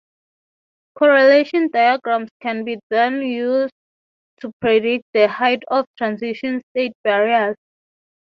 Correlation 0.97 1.69
diagrams 1.69 2.31
can 2.41 2.65
then 2.89 3.19
be 3.19 3.27
used 3.27 3.71
to 4.39 4.51
predict 4.59 5.05
the 5.13 5.27
height 5.27 5.61
of 5.67 5.85
transition 5.95 6.63
state 6.71 6.93
barriers. 7.03 7.55